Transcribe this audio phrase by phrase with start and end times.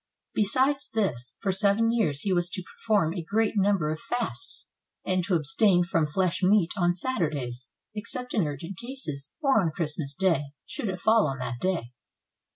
[0.33, 4.65] Besides this, for seven years he was to perform a great number of fasts,
[5.05, 9.69] and to abstain from flesh meat on Sat urdays, except in urgent cases, or on
[9.69, 11.91] Christmas Day, should it fall on that day.